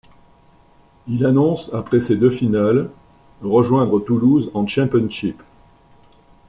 [1.07, 2.89] Il annonce, après ces deux finales,
[3.43, 5.39] rejoindre Toulouse en Championship.